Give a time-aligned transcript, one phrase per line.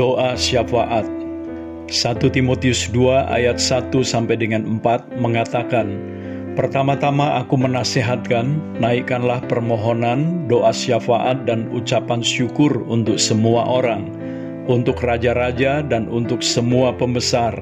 [0.00, 1.04] Doa syafaat
[1.92, 1.92] 1
[2.32, 5.92] Timotius 2 ayat 1 sampai dengan 4 mengatakan
[6.56, 14.08] Pertama-tama aku menasehatkan, naikkanlah permohonan, doa syafaat dan ucapan syukur untuk semua orang,
[14.72, 17.52] untuk raja-raja dan untuk semua pembesar,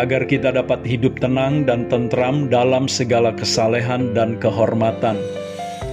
[0.00, 5.20] agar kita dapat hidup tenang dan tentram dalam segala kesalehan dan kehormatan.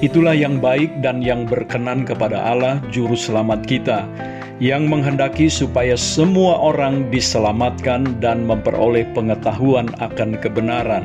[0.00, 4.08] Itulah yang baik dan yang berkenan kepada Allah, Juru Selamat kita,
[4.56, 11.04] yang menghendaki supaya semua orang diselamatkan dan memperoleh pengetahuan akan kebenaran.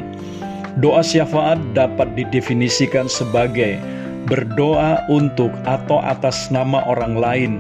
[0.79, 3.75] Doa syafaat dapat didefinisikan sebagai
[4.31, 7.53] berdoa untuk atau atas nama orang lain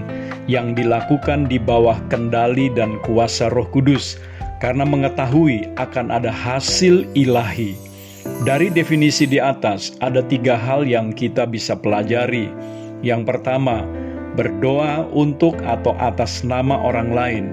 [0.47, 4.15] yang dilakukan di bawah kendali dan kuasa Roh Kudus,
[4.63, 7.84] karena mengetahui akan ada hasil ilahi
[8.45, 12.49] dari definisi di atas, ada tiga hal yang kita bisa pelajari.
[13.05, 13.85] Yang pertama,
[14.33, 17.45] berdoa untuk atau atas nama orang lain.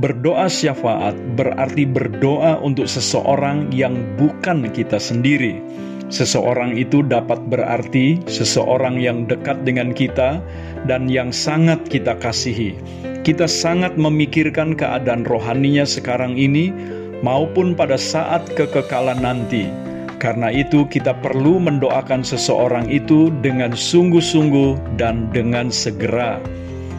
[0.00, 5.60] Berdoa syafaat berarti berdoa untuk seseorang yang bukan kita sendiri.
[6.08, 10.40] Seseorang itu dapat berarti seseorang yang dekat dengan kita
[10.88, 12.80] dan yang sangat kita kasihi.
[13.28, 16.72] Kita sangat memikirkan keadaan rohaninya sekarang ini
[17.20, 19.87] maupun pada saat kekekalan nanti
[20.18, 26.42] karena itu, kita perlu mendoakan seseorang itu dengan sungguh-sungguh dan dengan segera.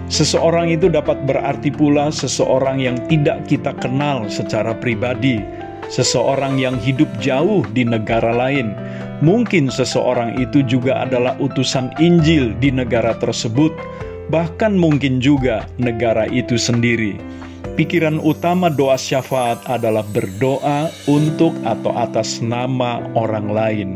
[0.09, 5.37] Seseorang itu dapat berarti pula seseorang yang tidak kita kenal secara pribadi,
[5.91, 8.73] seseorang yang hidup jauh di negara lain.
[9.21, 13.75] Mungkin seseorang itu juga adalah utusan Injil di negara tersebut,
[14.33, 17.19] bahkan mungkin juga negara itu sendiri
[17.75, 23.89] pikiran utama doa syafaat adalah berdoa untuk atau atas nama orang lain.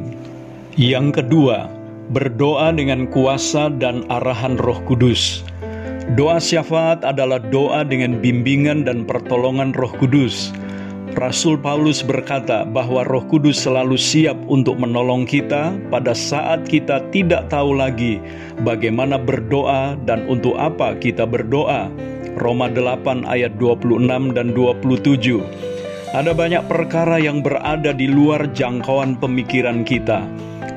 [0.73, 1.69] Yang kedua,
[2.11, 5.45] berdoa dengan kuasa dan arahan Roh Kudus.
[6.19, 10.51] Doa syafaat adalah doa dengan bimbingan dan pertolongan Roh Kudus.
[11.13, 17.53] Rasul Paulus berkata bahwa Roh Kudus selalu siap untuk menolong kita pada saat kita tidak
[17.53, 18.17] tahu lagi
[18.65, 22.12] bagaimana berdoa dan untuk apa kita berdoa.
[22.33, 25.41] Roma 8 ayat 26 dan 27.
[26.13, 30.25] Ada banyak perkara yang berada di luar jangkauan pemikiran kita.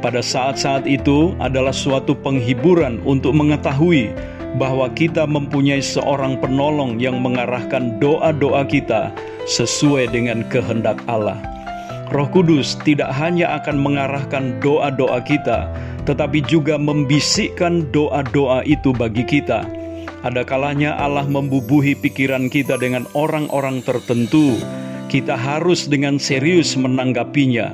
[0.05, 4.13] Pada saat-saat itu adalah suatu penghiburan untuk mengetahui
[4.57, 9.13] bahwa kita mempunyai seorang penolong yang mengarahkan doa-doa kita
[9.49, 11.41] sesuai dengan kehendak Allah.
[12.13, 15.69] Roh Kudus tidak hanya akan mengarahkan doa-doa kita,
[16.09, 19.76] tetapi juga membisikkan doa-doa itu bagi kita
[20.27, 24.59] ada kalanya Allah membubuhi pikiran kita dengan orang-orang tertentu.
[25.07, 27.71] Kita harus dengan serius menanggapinya.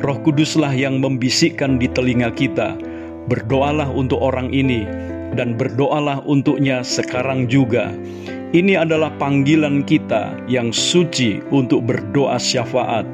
[0.00, 2.72] Roh Kuduslah yang membisikkan di telinga kita.
[3.28, 4.88] Berdoalah untuk orang ini
[5.36, 7.92] dan berdoalah untuknya sekarang juga.
[8.56, 13.04] Ini adalah panggilan kita yang suci untuk berdoa syafaat.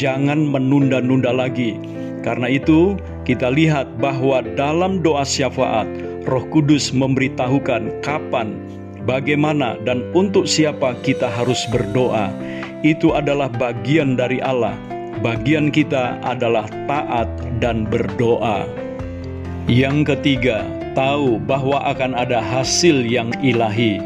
[0.00, 1.76] Jangan menunda-nunda lagi.
[2.24, 2.96] Karena itu,
[3.28, 5.86] kita lihat bahwa dalam doa syafaat,
[6.28, 8.52] Roh Kudus memberitahukan kapan,
[9.08, 12.28] bagaimana, dan untuk siapa kita harus berdoa.
[12.84, 14.76] Itu adalah bagian dari Allah.
[15.24, 17.28] Bagian kita adalah taat
[17.60, 18.64] dan berdoa.
[19.68, 24.00] Yang ketiga, tahu bahwa akan ada hasil yang ilahi.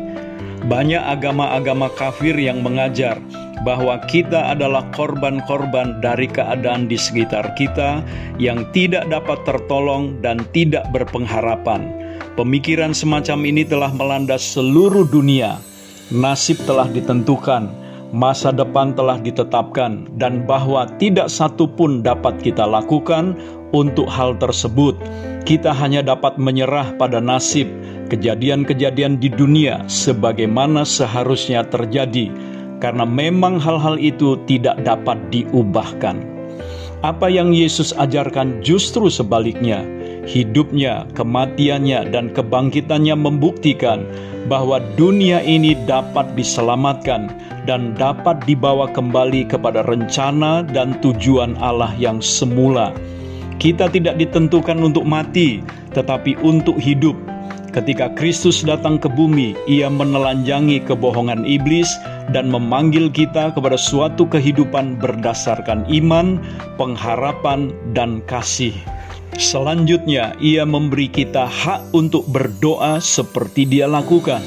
[0.71, 3.19] Banyak agama-agama kafir yang mengajar
[3.65, 8.05] bahwa kita adalah korban-korban dari keadaan di sekitar kita
[8.37, 12.04] yang tidak dapat tertolong dan tidak berpengharapan.
[12.35, 15.63] Pemikiran semacam ini telah melanda seluruh dunia.
[16.11, 17.71] Nasib telah ditentukan,
[18.11, 23.39] masa depan telah ditetapkan, dan bahwa tidak satu pun dapat kita lakukan
[23.71, 24.99] untuk hal tersebut.
[25.47, 27.71] Kita hanya dapat menyerah pada nasib
[28.09, 32.29] kejadian-kejadian di dunia sebagaimana seharusnya terjadi,
[32.83, 36.21] karena memang hal-hal itu tidak dapat diubahkan.
[37.05, 39.85] Apa yang Yesus ajarkan justru sebaliknya
[40.25, 44.05] hidupnya, kematiannya, dan kebangkitannya membuktikan
[44.49, 47.33] bahwa dunia ini dapat diselamatkan
[47.65, 52.93] dan dapat dibawa kembali kepada rencana dan tujuan Allah yang semula.
[53.57, 55.65] Kita tidak ditentukan untuk mati,
[55.97, 57.17] tetapi untuk hidup.
[57.75, 61.91] Ketika Kristus datang ke bumi, Ia menelanjangi kebohongan iblis
[62.31, 66.39] dan memanggil kita kepada suatu kehidupan berdasarkan iman,
[66.79, 68.71] pengharapan, dan kasih.
[69.35, 74.39] Selanjutnya, ia memberi kita hak untuk berdoa seperti dia lakukan.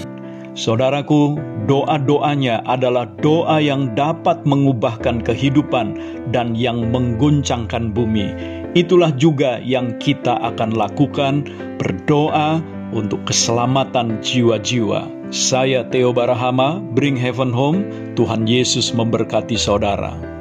[0.55, 1.35] Saudaraku,
[1.67, 5.99] doa-doanya adalah doa yang dapat mengubahkan kehidupan
[6.31, 8.31] dan yang mengguncangkan bumi.
[8.79, 11.43] Itulah juga yang kita akan lakukan,
[11.77, 12.63] berdoa
[12.95, 15.11] untuk keselamatan jiwa-jiwa.
[15.35, 17.83] Saya Theo Barahama, Bring Heaven Home.
[18.15, 20.36] Tuhan Yesus memberkati saudara.